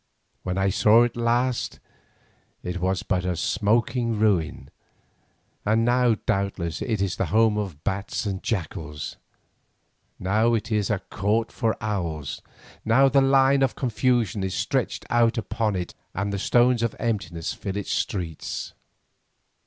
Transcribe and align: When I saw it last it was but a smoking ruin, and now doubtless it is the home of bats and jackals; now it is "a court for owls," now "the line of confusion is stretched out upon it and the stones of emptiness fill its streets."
When 0.41 0.57
I 0.57 0.69
saw 0.71 1.03
it 1.03 1.15
last 1.15 1.79
it 2.63 2.79
was 2.79 3.03
but 3.03 3.23
a 3.23 3.35
smoking 3.35 4.17
ruin, 4.17 4.71
and 5.63 5.85
now 5.85 6.15
doubtless 6.25 6.81
it 6.81 7.03
is 7.03 7.17
the 7.17 7.27
home 7.27 7.55
of 7.55 7.83
bats 7.83 8.25
and 8.25 8.41
jackals; 8.41 9.17
now 10.17 10.55
it 10.55 10.71
is 10.71 10.89
"a 10.89 10.97
court 11.11 11.51
for 11.51 11.77
owls," 11.79 12.41
now 12.83 13.09
"the 13.09 13.21
line 13.21 13.61
of 13.61 13.75
confusion 13.75 14.43
is 14.43 14.55
stretched 14.55 15.05
out 15.11 15.37
upon 15.37 15.75
it 15.75 15.93
and 16.15 16.33
the 16.33 16.39
stones 16.39 16.81
of 16.81 16.95
emptiness 16.97 17.53
fill 17.53 17.77
its 17.77 17.91
streets." 17.91 18.73